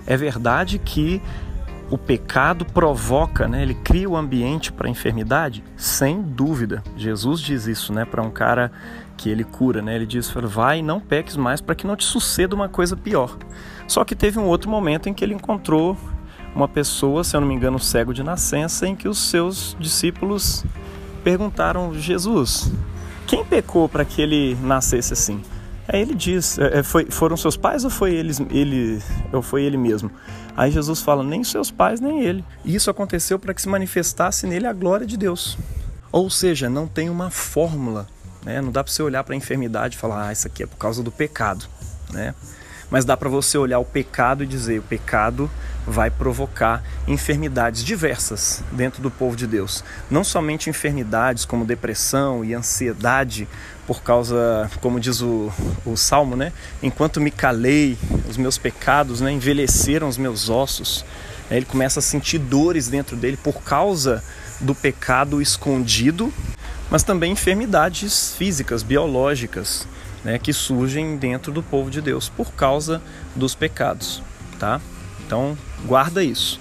É 0.06 0.16
verdade 0.16 0.80
que 0.80 1.22
o 1.90 1.98
pecado 1.98 2.66
provoca, 2.66 3.48
né? 3.48 3.62
Ele 3.62 3.74
cria 3.74 4.10
o 4.10 4.18
ambiente 4.18 4.72
para 4.72 4.88
a 4.88 4.92
enfermidade, 4.92 5.64
sem 5.76 6.22
dúvida. 6.22 6.84
Jesus 6.96 7.40
diz 7.40 7.66
isso, 7.66 7.94
né, 7.94 8.04
para 8.04 8.22
um 8.22 8.30
cara 8.30 8.72
que 9.16 9.30
ele 9.30 9.44
cura, 9.44 9.82
né? 9.82 9.96
Ele 9.96 10.06
diz: 10.06 10.30
"Vai 10.30 10.82
não 10.82 11.00
peques 11.00 11.38
mais 11.38 11.62
para 11.62 11.76
que 11.76 11.88
não 11.88 11.96
te 11.96 12.06
suceda 12.06 12.56
uma 12.56 12.68
coisa 12.68 12.96
pior". 12.96 13.38
Só 13.88 14.04
que 14.04 14.16
teve 14.16 14.38
um 14.38 14.46
outro 14.46 14.70
momento 14.70 15.08
em 15.08 15.14
que 15.14 15.24
ele 15.24 15.34
encontrou 15.34 15.98
uma 16.54 16.68
pessoa, 16.68 17.24
se 17.24 17.36
eu 17.36 17.42
não 17.42 17.48
me 17.48 17.54
engano, 17.54 17.80
cego 17.80 18.14
de 18.14 18.24
nascença, 18.24 18.88
em 18.88 18.96
que 18.96 19.08
os 19.08 19.18
seus 19.18 19.76
discípulos 19.80 20.66
perguntaram: 21.24 21.94
"Jesus, 21.94 22.72
quem 23.26 23.46
pecou 23.46 23.88
para 23.88 24.04
que 24.04 24.22
ele 24.22 24.56
nascesse 24.62 25.14
assim? 25.14 25.42
Aí 25.88 26.02
ele 26.02 26.14
diz, 26.14 26.60
é, 26.60 26.80
é, 26.80 26.84
foi, 26.84 27.06
foram 27.10 27.38
seus 27.38 27.56
pais 27.56 27.84
ou 27.84 27.90
foi 27.90 28.14
eles, 28.14 28.40
ele, 28.52 29.02
ou 29.32 29.42
foi 29.42 29.64
ele 29.64 29.78
mesmo? 29.78 30.12
Aí 30.56 30.70
Jesus 30.72 31.02
fala, 31.02 31.24
nem 31.24 31.44
seus 31.44 31.72
pais, 31.72 32.02
nem 32.02 32.22
ele. 32.22 32.44
E 32.66 32.76
isso 32.76 32.90
aconteceu 32.90 33.40
para 33.40 33.54
que 33.54 33.62
se 33.62 33.70
manifestasse 33.70 34.46
nele 34.46 34.68
a 34.68 34.74
glória 34.74 35.06
de 35.06 35.16
Deus. 35.16 35.58
Ou 36.12 36.30
seja, 36.30 36.70
não 36.70 36.88
tem 36.88 37.10
uma 37.10 37.30
fórmula, 37.30 38.08
né? 38.44 38.62
Não 38.62 38.72
dá 38.72 38.84
para 38.84 38.92
você 38.92 39.04
olhar 39.04 39.24
para 39.24 39.34
a 39.34 39.38
enfermidade 39.38 39.96
e 39.96 40.00
falar, 40.00 40.28
ah, 40.28 40.34
isso 40.34 40.48
aqui 40.48 40.64
é 40.64 40.66
por 40.66 40.78
causa 40.78 41.04
do 41.04 41.12
pecado, 41.12 41.66
né? 42.12 42.34
Mas 42.90 43.04
dá 43.04 43.18
para 43.18 43.30
você 43.30 43.58
olhar 43.58 43.80
o 43.80 43.86
pecado 43.86 44.44
e 44.44 44.48
dizer, 44.48 44.80
o 44.80 44.84
pecado 44.84 45.50
vai 45.86 46.10
provocar 46.10 46.84
enfermidades 47.08 47.84
diversas 47.84 48.64
dentro 48.72 49.02
do 49.02 49.12
povo 49.12 49.36
de 49.36 49.46
Deus. 49.46 49.84
Não 50.10 50.24
somente 50.24 50.70
enfermidades 50.70 51.44
como 51.44 51.66
depressão 51.66 52.44
e 52.44 52.54
ansiedade, 52.54 53.48
por 53.88 54.04
causa, 54.04 54.70
como 54.82 55.00
diz 55.00 55.22
o, 55.22 55.52
o 55.86 55.96
salmo, 55.96 56.36
né? 56.36 56.52
Enquanto 56.84 57.22
me 57.22 57.32
calei, 57.32 57.98
os 58.30 58.36
meus 58.36 58.58
pecados 58.58 59.22
né, 59.22 59.32
envelheceram 59.32 60.10
os 60.10 60.18
meus 60.18 60.50
ossos. 60.50 61.06
Ele 61.50 61.66
começa 61.66 62.00
a 62.00 62.04
sentir 62.04 62.38
dores 62.38 62.90
dentro 62.90 63.16
dele 63.16 63.38
por 63.42 63.64
causa 63.64 64.22
do 64.60 64.76
pecado 64.76 65.42
escondido, 65.42 66.34
mas 66.92 67.04
também 67.04 67.32
enfermidades 67.32 68.36
físicas, 68.38 68.84
biológicas, 68.84 69.88
né, 70.24 70.38
que 70.38 70.52
surgem 70.52 71.16
dentro 71.16 71.54
do 71.54 71.64
povo 71.64 71.90
de 71.90 72.02
Deus 72.02 72.28
por 72.28 72.52
causa 72.52 73.02
dos 73.34 73.56
pecados, 73.56 74.22
tá? 74.60 74.82
Então, 75.26 75.58
guarda 75.86 76.22
isso. 76.22 76.60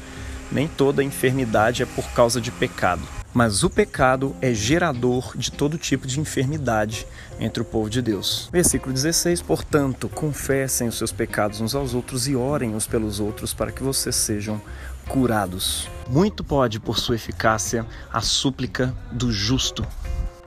Nem 0.53 0.69
toda 0.69 1.03
enfermidade 1.03 1.83
é 1.83 1.87
por 1.87 2.05
causa 2.13 2.41
de 2.41 2.53
pecado, 2.53 3.03
mas 3.37 3.63
o 3.63 3.69
pecado 3.69 4.35
é 4.41 4.55
gerador 4.55 5.37
de 5.37 5.53
todo 5.53 5.77
tipo 5.77 6.07
de 6.07 6.19
enfermidade 6.19 7.07
entre 7.39 7.61
o 7.61 7.67
povo 7.67 7.91
de 7.91 8.01
Deus. 8.01 8.49
Versículo 8.51 8.95
16: 8.95 9.43
Portanto, 9.43 10.09
confessem 10.09 10.89
os 10.89 10.97
seus 10.97 11.13
pecados 11.13 11.61
uns 11.61 11.75
aos 11.75 11.93
outros 11.93 12.27
e 12.27 12.35
orem 12.35 12.75
uns 12.75 12.87
pelos 12.87 13.21
outros 13.21 13.53
para 13.53 13.71
que 13.71 13.83
vocês 13.83 14.17
sejam 14.17 14.59
curados. 15.07 15.87
Muito 16.09 16.43
pode, 16.43 16.81
por 16.81 16.99
sua 16.99 17.17
eficácia, 17.17 17.85
a 18.11 18.23
súplica 18.23 18.95
do 19.13 19.31
justo. 19.31 19.87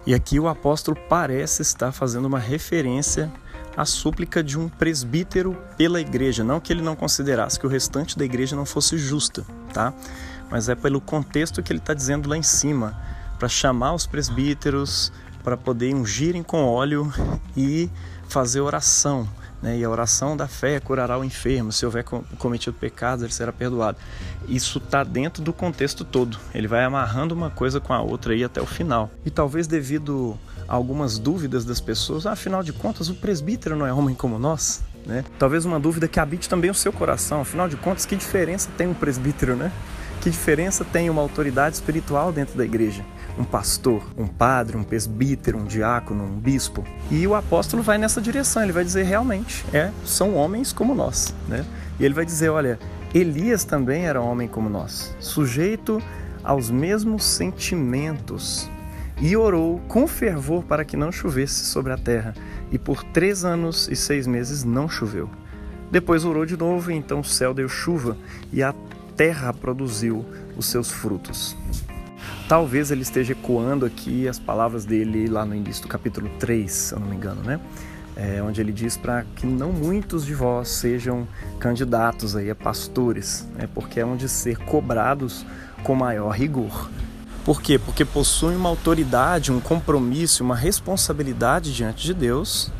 E 0.04 0.16
aqui 0.16 0.40
o 0.40 0.48
apóstolo 0.48 0.98
parece 1.08 1.62
estar 1.62 1.92
fazendo 1.92 2.26
uma 2.26 2.40
referência 2.40 3.32
a 3.78 3.86
súplica 3.86 4.44
de 4.44 4.58
um 4.58 4.68
presbítero 4.68 5.56
pela 5.78 6.02
igreja, 6.02 6.44
não 6.44 6.60
que 6.60 6.74
ele 6.74 6.82
não 6.82 6.96
considerasse 6.96 7.60
que 7.60 7.68
o 7.68 7.70
restante 7.70 8.18
da 8.18 8.26
igreja 8.26 8.56
não 8.56 8.66
fosse 8.66 8.98
justa, 8.98 9.46
tá? 9.74 9.94
Mas 10.50 10.70
é 10.70 10.76
pelo 10.76 11.00
contexto 11.00 11.62
que 11.62 11.72
ele 11.72 11.80
está 11.80 11.94
dizendo 11.94 12.30
lá 12.30 12.38
em 12.38 12.44
cima, 12.44 12.96
para 13.38 13.48
chamar 13.48 13.94
os 13.94 14.06
presbíteros 14.06 15.12
para 15.44 15.56
poder 15.56 15.96
ungirem 15.96 16.44
com 16.44 16.64
óleo 16.66 17.12
e 17.56 17.90
fazer 18.28 18.60
oração, 18.60 19.28
né? 19.62 19.78
E 19.78 19.84
a 19.84 19.90
oração 19.90 20.38
da 20.38 20.48
fé 20.48 20.80
curará 20.80 21.18
o 21.18 21.24
enfermo. 21.24 21.72
Se 21.72 21.86
houver 21.86 22.04
cometido 22.04 22.78
pecado, 22.78 23.24
ele 23.24 23.34
será 23.34 23.52
perdoado. 23.52 23.98
Isso 24.48 24.78
está 24.78 25.04
dentro 25.04 25.42
do 25.42 25.52
contexto 25.52 26.04
todo. 26.04 26.38
Ele 26.54 26.68
vai 26.68 26.84
amarrando 26.84 27.34
uma 27.34 27.50
coisa 27.50 27.80
com 27.80 27.94
a 27.94 28.02
outra 28.02 28.34
aí 28.34 28.44
até 28.44 28.62
o 28.62 28.66
final. 28.66 29.10
E 29.26 29.30
talvez 29.30 29.68
devido 29.68 30.38
a 30.68 30.76
algumas 30.76 31.18
dúvidas 31.18 31.66
das 31.66 31.82
pessoas, 31.82 32.26
ah, 32.26 32.34
afinal 32.34 32.62
de 32.62 32.72
contas, 32.72 33.10
o 33.10 33.16
presbítero 33.16 33.76
não 33.76 33.88
é 33.88 33.94
homem 33.94 34.16
como 34.16 34.38
nós? 34.38 34.82
Né? 35.06 35.26
Talvez 35.40 35.66
uma 35.66 35.80
dúvida 35.80 36.08
que 36.08 36.20
habite 36.20 36.48
também 36.48 36.70
o 36.70 36.76
seu 36.76 36.94
coração. 36.94 37.42
Afinal 37.42 37.68
de 37.68 37.76
contas, 37.76 38.06
que 38.06 38.16
diferença 38.16 38.70
tem 38.78 38.88
um 38.88 38.94
presbítero, 38.94 39.56
né? 39.56 39.72
Que 40.22 40.30
diferença 40.30 40.84
tem 40.84 41.10
uma 41.10 41.22
autoridade 41.22 41.76
espiritual 41.76 42.32
dentro 42.32 42.58
da 42.58 42.66
igreja? 42.66 43.04
um 43.40 43.44
pastor, 43.46 44.04
um 44.18 44.28
padre, 44.28 44.76
um 44.76 44.84
presbítero, 44.84 45.58
um 45.58 45.64
diácono, 45.64 46.26
um 46.26 46.38
bispo. 46.38 46.84
E 47.10 47.26
o 47.26 47.34
apóstolo 47.34 47.82
vai 47.82 47.98
nessa 47.98 48.22
direção, 48.22 48.62
ele 48.62 48.74
vai 48.74 48.84
dizer 48.84 49.04
realmente, 49.04 49.66
é, 49.74 49.92
são 50.06 50.36
homens 50.36 50.74
como 50.74 50.94
nós, 50.94 51.34
né? 51.48 51.66
E 51.98 52.04
ele 52.04 52.14
vai 52.14 52.26
dizer, 52.26 52.50
olha, 52.50 52.78
Elias 53.14 53.64
também 53.64 54.06
era 54.06 54.22
homem 54.22 54.48
como 54.48 54.70
nós, 54.70 55.16
sujeito 55.20 56.02
aos 56.44 56.70
mesmos 56.70 57.24
sentimentos, 57.24 58.70
e 59.22 59.36
orou 59.36 59.80
com 59.88 60.06
fervor 60.06 60.64
para 60.64 60.84
que 60.84 60.98
não 60.98 61.12
chovesse 61.12 61.66
sobre 61.66 61.94
a 61.94 61.98
terra, 61.98 62.34
e 62.72 62.78
por 62.78 63.04
três 63.04 63.46
anos 63.46 63.88
e 63.90 63.96
seis 63.96 64.28
meses 64.28 64.66
não 64.66 64.90
choveu. 64.90 65.30
Depois 65.90 66.24
orou 66.24 66.46
de 66.46 66.56
novo, 66.56 66.92
e 66.92 66.96
então 66.96 67.22
o 67.22 67.26
céu 67.26 67.54
deu 67.54 67.68
chuva, 67.68 68.18
e 68.52 68.62
a 68.62 68.74
terra 69.20 69.52
produziu 69.52 70.26
os 70.56 70.68
seus 70.68 70.90
frutos. 70.90 71.54
Talvez 72.48 72.90
ele 72.90 73.02
esteja 73.02 73.34
ecoando 73.34 73.86
aqui 73.86 74.30
as 74.30 74.40
palavras 74.40 74.86
dele 74.86 75.28
lá 75.28 75.44
no 75.44 75.54
início 75.54 75.82
do 75.82 75.90
capítulo 75.90 76.30
3, 76.40 76.72
se 76.72 76.94
eu 76.94 77.02
não 77.02 77.08
me 77.08 77.18
engano, 77.18 77.44
né? 77.44 77.60
É, 78.16 78.42
onde 78.42 78.62
ele 78.62 78.72
diz 78.72 78.96
para 78.96 79.26
que 79.36 79.46
não 79.46 79.74
muitos 79.74 80.26
de 80.26 80.34
vós 80.34 80.70
sejam 80.70 81.28
candidatos 81.60 82.34
aí 82.34 82.50
a 82.50 82.56
pastores, 82.56 83.46
né? 83.56 83.68
porque 83.74 84.00
é 84.00 84.06
onde 84.06 84.30
ser 84.30 84.58
cobrados 84.58 85.46
com 85.84 85.96
maior 85.96 86.30
rigor. 86.30 86.90
Por 87.44 87.62
quê? 87.62 87.78
Porque 87.78 88.06
possuem 88.06 88.56
uma 88.56 88.70
autoridade, 88.70 89.52
um 89.52 89.60
compromisso, 89.60 90.46
uma 90.46 90.56
responsabilidade 90.56 91.76
diante 91.76 92.06
de 92.06 92.14
Deus 92.14 92.72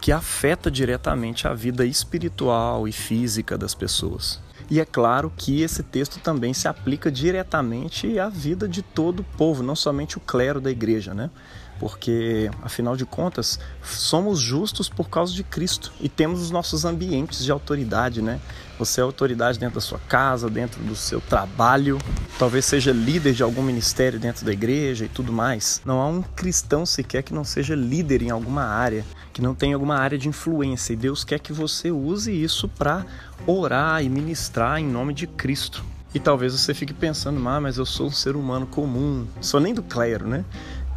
que 0.00 0.10
afeta 0.10 0.68
diretamente 0.68 1.46
a 1.46 1.54
vida 1.54 1.86
espiritual 1.86 2.88
e 2.88 2.92
física 2.92 3.56
das 3.56 3.74
pessoas. 3.74 4.44
E 4.68 4.80
é 4.80 4.84
claro 4.84 5.32
que 5.36 5.62
esse 5.62 5.82
texto 5.82 6.18
também 6.18 6.52
se 6.52 6.66
aplica 6.66 7.10
diretamente 7.10 8.18
à 8.18 8.28
vida 8.28 8.68
de 8.68 8.82
todo 8.82 9.20
o 9.20 9.24
povo, 9.36 9.62
não 9.62 9.76
somente 9.76 10.16
o 10.16 10.20
clero 10.20 10.60
da 10.60 10.70
igreja, 10.70 11.14
né? 11.14 11.30
Porque, 11.78 12.50
afinal 12.62 12.96
de 12.96 13.04
contas, 13.04 13.58
somos 13.82 14.40
justos 14.40 14.88
por 14.88 15.08
causa 15.08 15.34
de 15.34 15.44
Cristo 15.44 15.92
e 16.00 16.08
temos 16.08 16.40
os 16.40 16.50
nossos 16.50 16.84
ambientes 16.84 17.44
de 17.44 17.52
autoridade, 17.52 18.22
né? 18.22 18.40
Você 18.78 19.00
é 19.00 19.04
autoridade 19.04 19.58
dentro 19.58 19.76
da 19.76 19.80
sua 19.80 19.98
casa, 19.98 20.50
dentro 20.50 20.82
do 20.82 20.94
seu 20.94 21.20
trabalho, 21.20 21.98
talvez 22.38 22.64
seja 22.64 22.92
líder 22.92 23.32
de 23.32 23.42
algum 23.42 23.62
ministério 23.62 24.18
dentro 24.18 24.44
da 24.44 24.52
igreja 24.52 25.04
e 25.04 25.08
tudo 25.08 25.32
mais. 25.32 25.80
Não 25.84 26.00
há 26.00 26.08
um 26.08 26.22
cristão 26.22 26.84
sequer 26.84 27.22
que 27.22 27.32
não 27.32 27.44
seja 27.44 27.74
líder 27.74 28.22
em 28.22 28.30
alguma 28.30 28.64
área 28.64 29.04
que 29.36 29.42
não 29.42 29.54
tem 29.54 29.74
alguma 29.74 29.96
área 29.96 30.16
de 30.16 30.30
influência 30.30 30.94
e 30.94 30.96
Deus 30.96 31.22
quer 31.22 31.38
que 31.38 31.52
você 31.52 31.90
use 31.90 32.32
isso 32.32 32.66
para 32.70 33.04
orar 33.46 34.02
e 34.02 34.08
ministrar 34.08 34.80
em 34.80 34.86
nome 34.86 35.12
de 35.12 35.26
Cristo. 35.26 35.84
E 36.14 36.18
talvez 36.18 36.54
você 36.54 36.72
fique 36.72 36.94
pensando, 36.94 37.46
ah, 37.46 37.60
mas 37.60 37.76
eu 37.76 37.84
sou 37.84 38.06
um 38.06 38.10
ser 38.10 38.34
humano 38.34 38.66
comum, 38.66 39.26
sou 39.42 39.60
nem 39.60 39.74
do 39.74 39.82
clero, 39.82 40.26
né? 40.26 40.42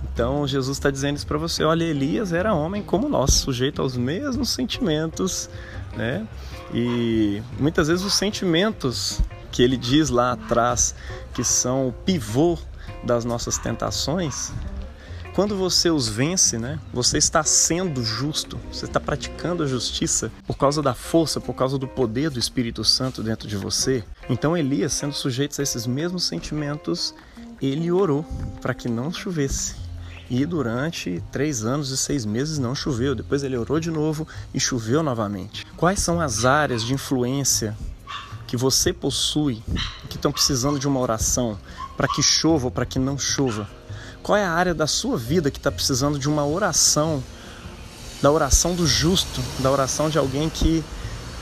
Então 0.04 0.48
Jesus 0.48 0.78
está 0.78 0.90
dizendo 0.90 1.18
isso 1.18 1.28
para 1.28 1.38
você: 1.38 1.64
olha, 1.64 1.84
Elias 1.84 2.34
era 2.34 2.54
homem 2.54 2.82
como 2.82 3.08
nós, 3.10 3.34
sujeito 3.34 3.82
aos 3.82 3.96
mesmos 3.98 4.50
sentimentos, 4.50 5.50
né? 5.96 6.28
E 6.74 7.42
muitas 7.60 7.88
vezes 7.88 8.06
os 8.06 8.14
sentimentos 8.14 9.22
que 9.52 9.64
ele 9.64 9.78
diz 9.78 10.10
lá 10.10 10.34
atrás, 10.34 10.94
que 11.34 11.44
são 11.44 11.88
o 11.88 11.92
pivô 11.92 12.58
das 13.04 13.26
nossas 13.26 13.58
tentações, 13.58 14.52
quando 15.34 15.56
você 15.56 15.90
os 15.90 16.10
vence, 16.10 16.58
né, 16.58 16.78
você 16.92 17.18
está 17.18 17.44
sendo 17.44 18.04
justo, 18.04 18.60
você 18.72 18.86
está 18.86 19.00
praticando 19.00 19.64
a 19.64 19.68
justiça 19.68 20.32
por 20.46 20.58
causa 20.58 20.82
da 20.82 20.94
força, 20.94 21.40
por 21.40 21.54
causa 21.54 21.78
do 21.78 21.88
poder 21.88 22.30
do 22.30 22.40
Espírito 22.40 22.84
Santo 22.84 23.24
dentro 23.24 23.48
de 23.48 23.56
você. 23.56 24.04
Então 24.30 24.58
Elias, 24.58 24.94
sendo 24.94 25.14
sujeito 25.14 25.60
a 25.60 25.64
esses 25.64 25.88
mesmos 25.88 26.26
sentimentos, 26.26 27.16
ele 27.62 27.92
orou 27.92 28.26
para 28.62 28.74
que 28.74 28.90
não 28.90 29.14
chovesse. 29.14 29.89
E 30.30 30.46
durante 30.46 31.24
três 31.32 31.66
anos 31.66 31.90
e 31.90 31.98
seis 31.98 32.24
meses 32.24 32.60
não 32.60 32.76
choveu. 32.76 33.16
Depois 33.16 33.42
ele 33.42 33.58
orou 33.58 33.80
de 33.80 33.90
novo 33.90 34.28
e 34.54 34.60
choveu 34.60 35.02
novamente. 35.02 35.66
Quais 35.76 36.00
são 36.00 36.22
as 36.22 36.46
áreas 36.46 36.84
de 36.84 36.94
influência 36.94 37.76
que 38.46 38.56
você 38.56 38.94
possui 38.94 39.64
que 40.08 40.18
estão 40.18 40.32
precisando 40.32 40.78
de 40.78 40.88
uma 40.88 41.00
oração 41.00 41.58
para 41.98 42.08
que 42.08 42.22
chova 42.22 42.66
ou 42.66 42.72
para 42.72 42.86
que 42.86 43.00
não 43.00 43.18
chova? 43.18 43.68
Qual 44.22 44.38
é 44.38 44.44
a 44.44 44.52
área 44.52 44.74
da 44.74 44.86
sua 44.86 45.18
vida 45.18 45.50
que 45.50 45.58
está 45.58 45.72
precisando 45.72 46.20
de 46.20 46.30
uma 46.30 46.46
oração, 46.46 47.24
da 48.22 48.32
oração 48.32 48.76
do 48.76 48.86
justo, 48.86 49.42
da 49.60 49.72
oração 49.72 50.10
de 50.10 50.20
alguém 50.20 50.48
que 50.50 50.84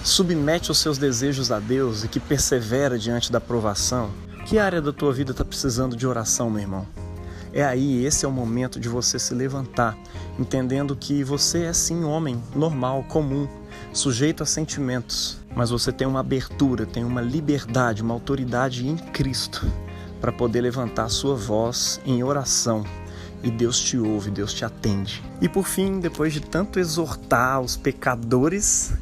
submete 0.01 0.71
os 0.71 0.77
seus 0.77 0.97
desejos 0.97 1.51
a 1.51 1.59
Deus 1.59 2.05
e 2.05 2.07
que 2.07 2.21
persevera 2.21 2.97
diante 2.97 3.31
da 3.33 3.41
provação? 3.41 4.11
Que 4.45 4.57
área 4.57 4.81
da 4.81 4.93
tua 4.93 5.11
vida 5.11 5.31
está 5.31 5.43
precisando 5.43 5.97
de 5.97 6.07
oração, 6.07 6.49
meu 6.49 6.61
irmão? 6.61 7.06
É 7.53 7.63
aí, 7.63 8.05
esse 8.05 8.25
é 8.25 8.27
o 8.27 8.31
momento 8.31 8.79
de 8.79 8.89
você 8.89 9.17
se 9.17 9.33
levantar, 9.33 9.97
entendendo 10.37 10.95
que 10.95 11.23
você 11.23 11.63
é 11.63 11.73
sim 11.73 12.03
homem 12.03 12.41
normal, 12.55 13.03
comum, 13.07 13.47
sujeito 13.93 14.43
a 14.43 14.45
sentimentos, 14.45 15.39
mas 15.55 15.69
você 15.69 15.91
tem 15.91 16.07
uma 16.07 16.19
abertura, 16.19 16.85
tem 16.85 17.03
uma 17.03 17.21
liberdade, 17.21 18.01
uma 18.01 18.13
autoridade 18.13 18.87
em 18.87 18.95
Cristo 18.95 19.65
para 20.19 20.31
poder 20.31 20.61
levantar 20.61 21.05
a 21.05 21.09
sua 21.09 21.35
voz 21.35 22.01
em 22.05 22.23
oração. 22.23 22.83
E 23.43 23.51
Deus 23.51 23.79
te 23.79 23.97
ouve, 23.97 24.31
Deus 24.31 24.53
te 24.53 24.65
atende. 24.65 25.23
E 25.39 25.47
por 25.47 25.65
fim, 25.65 25.99
depois 25.99 26.33
de 26.33 26.41
tanto 26.41 26.79
exortar 26.79 27.61
os 27.61 27.77
pecadores 27.77 28.93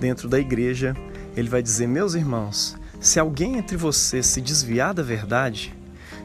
dentro 0.00 0.28
da 0.28 0.38
igreja, 0.38 0.96
ele 1.36 1.48
vai 1.48 1.62
dizer: 1.62 1.86
Meus 1.86 2.14
irmãos, 2.14 2.76
se 2.98 3.20
alguém 3.20 3.58
entre 3.58 3.76
vocês 3.76 4.26
se 4.26 4.40
desviar 4.40 4.94
da 4.94 5.02
verdade 5.02 5.74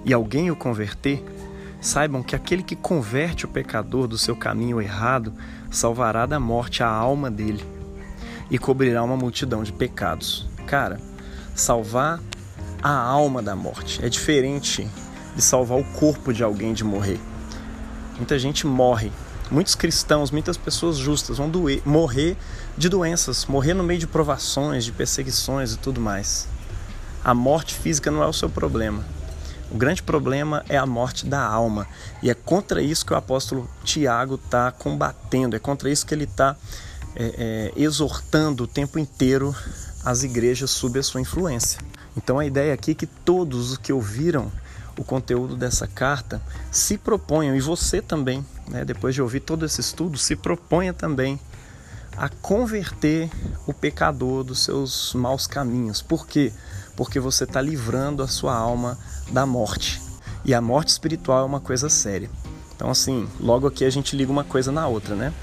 e 0.05 0.13
alguém 0.13 0.49
o 0.49 0.55
converter, 0.55 1.23
Saibam 1.79 2.23
que 2.23 2.35
aquele 2.35 2.63
que 2.63 2.75
converte 2.75 3.45
o 3.45 3.49
pecador 3.49 4.07
do 4.07 4.17
seu 4.17 4.35
caminho 4.35 4.81
errado 4.81 5.33
salvará 5.69 6.25
da 6.25 6.39
morte 6.39 6.81
a 6.81 6.87
alma 6.87 7.29
dele 7.29 7.63
e 8.49 8.57
cobrirá 8.57 9.03
uma 9.03 9.15
multidão 9.15 9.63
de 9.63 9.71
pecados. 9.71 10.47
Cara, 10.65 10.99
salvar 11.55 12.19
a 12.81 12.91
alma 12.91 13.41
da 13.41 13.55
morte 13.55 14.03
é 14.03 14.09
diferente 14.09 14.87
de 15.35 15.41
salvar 15.41 15.79
o 15.79 15.83
corpo 15.83 16.33
de 16.33 16.43
alguém 16.43 16.73
de 16.73 16.83
morrer. 16.83 17.19
Muita 18.17 18.39
gente 18.39 18.65
morre. 18.65 19.11
Muitos 19.49 19.75
cristãos, 19.75 20.29
muitas 20.29 20.57
pessoas 20.57 20.97
justas 20.97 21.37
vão 21.37 21.49
doer, 21.49 21.81
morrer 21.85 22.35
de 22.77 22.89
doenças, 22.89 23.45
morrer 23.45 23.73
no 23.73 23.83
meio 23.83 23.99
de 23.99 24.07
provações, 24.07 24.83
de 24.83 24.91
perseguições 24.91 25.73
e 25.73 25.77
tudo 25.77 26.01
mais. 26.01 26.49
A 27.23 27.33
morte 27.33 27.73
física 27.75 28.11
não 28.11 28.21
é 28.21 28.27
o 28.27 28.33
seu 28.33 28.49
problema. 28.49 29.05
O 29.69 29.77
grande 29.77 30.01
problema 30.01 30.63
é 30.69 30.77
a 30.77 30.85
morte 30.85 31.25
da 31.25 31.41
alma. 31.41 31.87
E 32.23 32.29
é 32.29 32.33
contra 32.33 32.81
isso 32.81 33.05
que 33.05 33.13
o 33.13 33.17
apóstolo 33.17 33.69
Tiago 33.83 34.35
está 34.35 34.71
combatendo, 34.71 35.55
é 35.55 35.59
contra 35.59 35.89
isso 35.89 36.05
que 36.05 36.13
ele 36.13 36.23
está 36.23 36.55
é, 37.15 37.71
é, 37.75 37.81
exortando 37.81 38.63
o 38.63 38.67
tempo 38.67 38.97
inteiro 38.97 39.55
as 40.05 40.23
igrejas 40.23 40.71
sob 40.71 40.97
a 40.97 41.03
sua 41.03 41.19
influência. 41.19 41.81
Então 42.15 42.39
a 42.39 42.45
ideia 42.45 42.73
aqui 42.73 42.91
é 42.91 42.95
que 42.95 43.05
todos 43.05 43.71
os 43.71 43.77
que 43.77 43.91
ouviram 43.91 44.51
o 44.97 45.03
conteúdo 45.03 45.55
dessa 45.55 45.85
carta 45.85 46.41
se 46.71 46.97
proponham, 46.97 47.55
e 47.55 47.61
você 47.61 48.01
também, 48.01 48.43
né, 48.67 48.83
depois 48.83 49.13
de 49.13 49.21
ouvir 49.21 49.41
todo 49.41 49.65
esse 49.65 49.81
estudo, 49.81 50.17
se 50.17 50.35
proponha 50.35 50.93
também 50.93 51.39
a 52.17 52.27
converter 52.27 53.29
o 53.67 53.73
pecador 53.73 54.43
dos 54.43 54.63
seus 54.63 55.13
maus 55.13 55.45
caminhos. 55.45 56.01
Por 56.01 56.25
quê? 56.25 56.51
Porque 56.95 57.19
você 57.19 57.43
está 57.43 57.61
livrando 57.61 58.23
a 58.23 58.27
sua 58.27 58.55
alma 58.55 58.97
da 59.31 59.45
morte. 59.45 60.01
E 60.43 60.53
a 60.53 60.59
morte 60.59 60.89
espiritual 60.89 61.43
é 61.43 61.45
uma 61.45 61.59
coisa 61.59 61.89
séria. 61.89 62.29
Então, 62.75 62.89
assim, 62.89 63.27
logo 63.39 63.67
aqui 63.67 63.85
a 63.85 63.89
gente 63.89 64.15
liga 64.15 64.31
uma 64.31 64.43
coisa 64.43 64.71
na 64.71 64.87
outra, 64.87 65.15
né? 65.15 65.33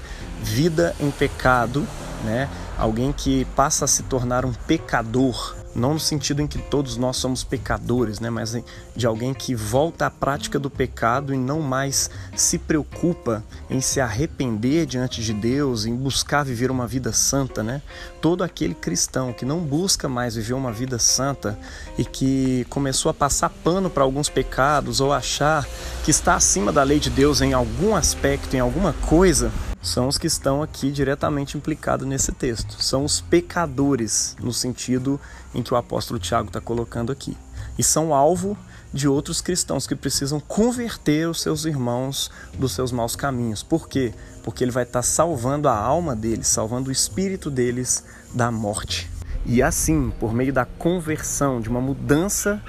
Vida 0.41 0.95
em 0.99 1.11
pecado, 1.11 1.87
né? 2.23 2.49
Alguém 2.77 3.13
que 3.13 3.45
passa 3.55 3.85
a 3.85 3.87
se 3.87 4.03
tornar 4.03 4.45
um 4.45 4.53
pecador 4.53 5.55
não 5.75 5.93
no 5.93 5.99
sentido 5.99 6.41
em 6.41 6.47
que 6.47 6.57
todos 6.57 6.95
nós 6.97 7.17
somos 7.17 7.43
pecadores, 7.43 8.19
né, 8.19 8.29
mas 8.29 8.57
de 8.95 9.05
alguém 9.05 9.33
que 9.33 9.53
volta 9.53 10.05
à 10.05 10.09
prática 10.09 10.57
do 10.57 10.69
pecado 10.69 11.33
e 11.33 11.37
não 11.37 11.59
mais 11.59 12.09
se 12.35 12.57
preocupa 12.57 13.43
em 13.69 13.81
se 13.81 13.99
arrepender 13.99 14.85
diante 14.85 15.21
de 15.21 15.33
Deus, 15.33 15.85
em 15.85 15.95
buscar 15.95 16.43
viver 16.43 16.71
uma 16.71 16.87
vida 16.87 17.11
santa, 17.11 17.61
né? 17.61 17.81
Todo 18.21 18.43
aquele 18.43 18.73
cristão 18.73 19.33
que 19.33 19.45
não 19.45 19.59
busca 19.59 20.07
mais 20.07 20.35
viver 20.35 20.53
uma 20.53 20.71
vida 20.71 20.97
santa 20.97 21.57
e 21.97 22.05
que 22.05 22.65
começou 22.69 23.09
a 23.09 23.13
passar 23.13 23.49
pano 23.49 23.89
para 23.89 24.03
alguns 24.03 24.29
pecados 24.29 25.01
ou 25.01 25.11
achar 25.11 25.67
que 26.03 26.11
está 26.11 26.35
acima 26.35 26.71
da 26.71 26.83
lei 26.83 26.99
de 26.99 27.09
Deus 27.09 27.41
em 27.41 27.53
algum 27.53 27.95
aspecto, 27.95 28.55
em 28.55 28.59
alguma 28.59 28.93
coisa, 28.93 29.51
são 29.85 30.07
os 30.07 30.17
que 30.17 30.25
estão 30.25 30.63
aqui 30.63 30.91
diretamente 30.91 31.55
implicados 31.55 32.07
nesse 32.07 32.31
texto. 32.31 32.81
São 32.81 33.05
os 33.05 33.21
pecadores, 33.21 34.35
no 34.41 34.51
sentido 34.51 35.21
em 35.53 35.61
que 35.61 35.71
o 35.71 35.77
apóstolo 35.77 36.19
Tiago 36.19 36.47
está 36.47 36.59
colocando 36.59 37.11
aqui. 37.11 37.37
E 37.77 37.83
são 37.83 38.11
alvo 38.11 38.57
de 38.91 39.07
outros 39.07 39.41
cristãos 39.41 39.85
que 39.85 39.95
precisam 39.95 40.39
converter 40.39 41.29
os 41.29 41.39
seus 41.39 41.65
irmãos 41.65 42.31
dos 42.57 42.71
seus 42.71 42.91
maus 42.91 43.15
caminhos. 43.15 43.61
Por 43.61 43.87
quê? 43.87 44.11
Porque 44.43 44.63
ele 44.63 44.71
vai 44.71 44.83
estar 44.83 44.99
tá 44.99 45.03
salvando 45.03 45.69
a 45.69 45.77
alma 45.77 46.15
deles, 46.15 46.47
salvando 46.47 46.89
o 46.89 46.91
espírito 46.91 47.51
deles 47.51 48.03
da 48.33 48.49
morte. 48.49 49.07
E 49.45 49.61
assim, 49.61 50.11
por 50.19 50.33
meio 50.33 50.51
da 50.51 50.65
conversão, 50.65 51.61
de 51.61 51.69
uma 51.69 51.79
mudança 51.79 52.59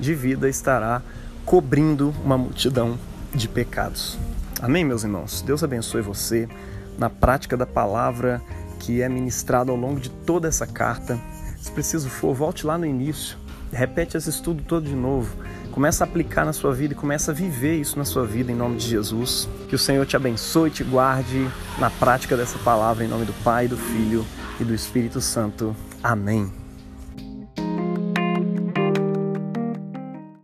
de 0.00 0.12
vida, 0.12 0.48
estará 0.48 1.00
cobrindo 1.46 2.12
uma 2.24 2.36
multidão 2.36 2.98
de 3.32 3.46
pecados. 3.48 4.18
Amém, 4.60 4.84
meus 4.84 5.04
irmãos? 5.04 5.42
Deus 5.42 5.62
abençoe 5.62 6.00
você 6.00 6.48
na 6.96 7.10
prática 7.10 7.56
da 7.56 7.66
palavra 7.66 8.40
que 8.78 9.02
é 9.02 9.08
ministrada 9.08 9.70
ao 9.70 9.76
longo 9.76 9.98
de 9.98 10.10
toda 10.10 10.48
essa 10.48 10.66
carta. 10.66 11.18
Se 11.60 11.70
preciso 11.70 12.08
for, 12.08 12.34
volte 12.34 12.66
lá 12.66 12.76
no 12.76 12.84
início, 12.84 13.38
repete 13.72 14.16
esse 14.16 14.30
estudo 14.30 14.62
todo 14.62 14.86
de 14.86 14.94
novo. 14.94 15.34
Começa 15.72 16.04
a 16.04 16.06
aplicar 16.06 16.44
na 16.44 16.52
sua 16.52 16.72
vida 16.72 16.92
e 16.94 16.96
começa 16.96 17.32
a 17.32 17.34
viver 17.34 17.80
isso 17.80 17.98
na 17.98 18.04
sua 18.04 18.24
vida 18.24 18.52
em 18.52 18.54
nome 18.54 18.76
de 18.76 18.86
Jesus. 18.86 19.48
Que 19.68 19.74
o 19.74 19.78
Senhor 19.78 20.06
te 20.06 20.16
abençoe 20.16 20.68
e 20.68 20.72
te 20.72 20.84
guarde 20.84 21.48
na 21.78 21.90
prática 21.90 22.36
dessa 22.36 22.58
palavra 22.58 23.04
em 23.04 23.08
nome 23.08 23.24
do 23.24 23.32
Pai, 23.42 23.66
do 23.66 23.76
Filho 23.76 24.24
e 24.60 24.64
do 24.64 24.74
Espírito 24.74 25.20
Santo. 25.20 25.74
Amém. 26.02 26.63